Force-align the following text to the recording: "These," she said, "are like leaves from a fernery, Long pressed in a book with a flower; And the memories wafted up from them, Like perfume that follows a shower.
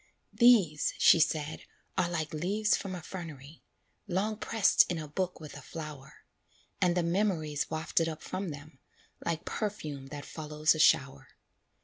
"These," 0.33 0.95
she 0.97 1.19
said, 1.19 1.65
"are 1.95 2.09
like 2.09 2.33
leaves 2.33 2.75
from 2.75 2.95
a 2.95 3.03
fernery, 3.03 3.61
Long 4.07 4.35
pressed 4.35 4.83
in 4.89 4.97
a 4.97 5.07
book 5.07 5.39
with 5.39 5.55
a 5.55 5.61
flower; 5.61 6.25
And 6.81 6.97
the 6.97 7.03
memories 7.03 7.69
wafted 7.69 8.09
up 8.09 8.23
from 8.23 8.49
them, 8.49 8.79
Like 9.23 9.45
perfume 9.45 10.07
that 10.07 10.25
follows 10.25 10.73
a 10.73 10.79
shower. 10.79 11.27